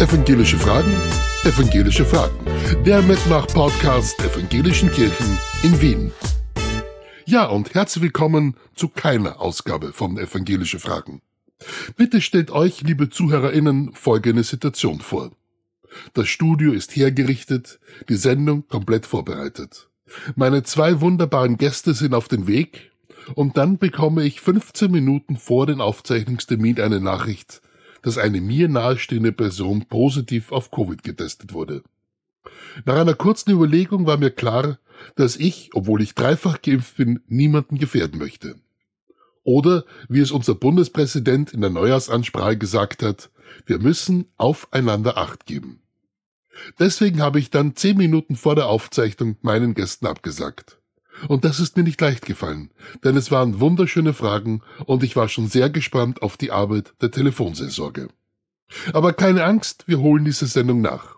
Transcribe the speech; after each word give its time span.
Evangelische 0.00 0.56
Fragen, 0.58 0.94
Evangelische 1.42 2.04
Fragen. 2.04 2.38
Der 2.86 3.02
Mitmach-Podcast 3.02 4.20
Evangelischen 4.20 4.92
Kirchen 4.92 5.36
in 5.64 5.80
Wien. 5.80 6.12
Ja, 7.26 7.46
und 7.46 7.74
herzlich 7.74 8.04
willkommen 8.04 8.54
zu 8.76 8.90
keiner 8.90 9.40
Ausgabe 9.40 9.92
von 9.92 10.16
Evangelische 10.16 10.78
Fragen. 10.78 11.20
Bitte 11.96 12.20
stellt 12.20 12.52
euch, 12.52 12.82
liebe 12.82 13.10
ZuhörerInnen, 13.10 13.92
folgende 13.92 14.44
Situation 14.44 15.00
vor. 15.00 15.32
Das 16.14 16.28
Studio 16.28 16.72
ist 16.72 16.94
hergerichtet, 16.94 17.80
die 18.08 18.14
Sendung 18.14 18.68
komplett 18.68 19.04
vorbereitet. 19.04 19.88
Meine 20.36 20.62
zwei 20.62 21.00
wunderbaren 21.00 21.56
Gäste 21.56 21.92
sind 21.92 22.14
auf 22.14 22.28
dem 22.28 22.46
Weg 22.46 22.92
und 23.34 23.56
dann 23.56 23.78
bekomme 23.78 24.22
ich 24.22 24.40
15 24.40 24.92
Minuten 24.92 25.36
vor 25.36 25.66
den 25.66 25.80
Aufzeichnungstermin 25.80 26.80
eine 26.80 27.00
Nachricht, 27.00 27.62
dass 28.02 28.18
eine 28.18 28.40
mir 28.40 28.68
nahestehende 28.68 29.32
Person 29.32 29.86
positiv 29.86 30.52
auf 30.52 30.70
Covid 30.70 31.02
getestet 31.02 31.52
wurde. 31.52 31.82
Nach 32.84 32.96
einer 32.96 33.14
kurzen 33.14 33.50
Überlegung 33.50 34.06
war 34.06 34.16
mir 34.16 34.30
klar, 34.30 34.78
dass 35.16 35.36
ich, 35.36 35.70
obwohl 35.74 36.02
ich 36.02 36.14
dreifach 36.14 36.62
geimpft 36.62 36.96
bin, 36.96 37.20
niemanden 37.26 37.78
gefährden 37.78 38.18
möchte. 38.18 38.56
Oder, 39.44 39.84
wie 40.08 40.20
es 40.20 40.30
unser 40.30 40.54
Bundespräsident 40.54 41.52
in 41.52 41.60
der 41.60 41.70
Neujahrsansprache 41.70 42.58
gesagt 42.58 43.02
hat, 43.02 43.30
wir 43.66 43.78
müssen 43.78 44.26
aufeinander 44.36 45.16
Acht 45.16 45.46
geben. 45.46 45.80
Deswegen 46.78 47.22
habe 47.22 47.38
ich 47.38 47.50
dann 47.50 47.76
zehn 47.76 47.96
Minuten 47.96 48.36
vor 48.36 48.54
der 48.54 48.66
Aufzeichnung 48.66 49.36
meinen 49.42 49.74
Gästen 49.74 50.06
abgesagt. 50.06 50.80
Und 51.26 51.44
das 51.44 51.58
ist 51.58 51.76
mir 51.76 51.82
nicht 51.82 52.00
leicht 52.00 52.26
gefallen, 52.26 52.70
denn 53.02 53.16
es 53.16 53.30
waren 53.30 53.60
wunderschöne 53.60 54.14
Fragen 54.14 54.62
und 54.86 55.02
ich 55.02 55.16
war 55.16 55.28
schon 55.28 55.48
sehr 55.48 55.70
gespannt 55.70 56.22
auf 56.22 56.36
die 56.36 56.52
Arbeit 56.52 56.94
der 57.00 57.10
Telefonseelsorge. 57.10 58.08
Aber 58.92 59.12
keine 59.12 59.44
Angst, 59.44 59.88
wir 59.88 59.98
holen 59.98 60.24
diese 60.24 60.46
Sendung 60.46 60.80
nach. 60.80 61.16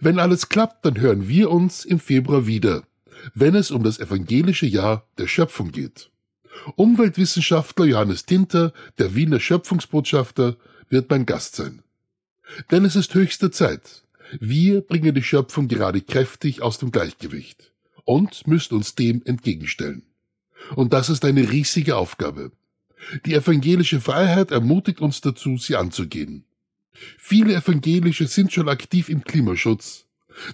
Wenn 0.00 0.18
alles 0.18 0.48
klappt, 0.48 0.84
dann 0.84 1.00
hören 1.00 1.28
wir 1.28 1.50
uns 1.50 1.84
im 1.84 2.00
Februar 2.00 2.46
wieder, 2.46 2.82
wenn 3.34 3.54
es 3.54 3.70
um 3.70 3.84
das 3.84 4.00
evangelische 4.00 4.66
Jahr 4.66 5.06
der 5.18 5.28
Schöpfung 5.28 5.70
geht. 5.70 6.10
Umweltwissenschaftler 6.76 7.86
Johannes 7.86 8.26
Tinter, 8.26 8.72
der 8.98 9.14
Wiener 9.14 9.40
Schöpfungsbotschafter, 9.40 10.56
wird 10.88 11.10
mein 11.10 11.26
Gast 11.26 11.56
sein. 11.56 11.82
Denn 12.70 12.84
es 12.84 12.96
ist 12.96 13.14
höchste 13.14 13.50
Zeit. 13.50 14.02
Wir 14.40 14.80
bringen 14.82 15.14
die 15.14 15.22
Schöpfung 15.22 15.68
gerade 15.68 16.00
kräftig 16.00 16.60
aus 16.62 16.78
dem 16.78 16.90
Gleichgewicht 16.90 17.71
und 18.04 18.46
müsst 18.46 18.72
uns 18.72 18.94
dem 18.94 19.22
entgegenstellen. 19.24 20.02
Und 20.76 20.92
das 20.92 21.08
ist 21.10 21.24
eine 21.24 21.50
riesige 21.50 21.96
Aufgabe. 21.96 22.52
Die 23.26 23.34
evangelische 23.34 24.00
Freiheit 24.00 24.50
ermutigt 24.50 25.00
uns 25.00 25.20
dazu, 25.20 25.58
sie 25.58 25.76
anzugehen. 25.76 26.44
Viele 27.18 27.54
Evangelische 27.54 28.26
sind 28.26 28.52
schon 28.52 28.68
aktiv 28.68 29.08
im 29.08 29.24
Klimaschutz. 29.24 30.06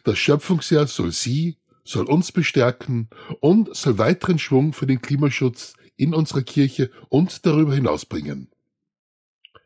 Das 0.05 0.19
Schöpfungsjahr 0.19 0.87
soll 0.87 1.13
sie, 1.13 1.59
soll 1.85 2.07
uns 2.07 2.33
bestärken 2.33 3.09
und 3.41 3.75
soll 3.75 3.99
weiteren 3.99 4.39
Schwung 4.39 4.73
für 4.73 4.87
den 4.87 5.03
Klimaschutz 5.03 5.75
in 5.97 6.15
unserer 6.15 6.43
Kirche 6.43 6.91
und 7.09 7.45
darüber 7.45 7.75
hinaus 7.75 8.07
bringen. 8.07 8.49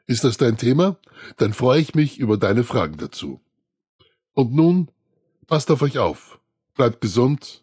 Ist 0.07 0.25
das 0.25 0.37
dein 0.37 0.57
Thema? 0.57 0.99
Dann 1.37 1.53
freue 1.53 1.81
ich 1.81 1.95
mich 1.95 2.19
über 2.19 2.37
deine 2.37 2.65
Fragen 2.65 2.97
dazu. 2.97 3.41
Und 4.33 4.53
nun, 4.53 4.91
passt 5.47 5.71
auf 5.71 5.83
euch 5.83 5.99
auf, 5.99 6.41
bleibt 6.75 7.01
gesund 7.01 7.63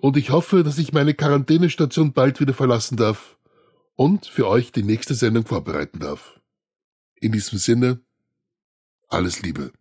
und 0.00 0.16
ich 0.16 0.30
hoffe, 0.30 0.62
dass 0.62 0.78
ich 0.78 0.92
meine 0.92 1.14
Quarantänestation 1.14 2.12
bald 2.12 2.40
wieder 2.40 2.54
verlassen 2.54 2.96
darf 2.96 3.38
und 3.94 4.26
für 4.26 4.46
euch 4.46 4.72
die 4.72 4.82
nächste 4.82 5.14
Sendung 5.14 5.46
vorbereiten 5.46 6.00
darf. 6.00 6.40
In 7.16 7.32
diesem 7.32 7.58
Sinne, 7.58 8.00
alles 9.08 9.42
Liebe. 9.42 9.72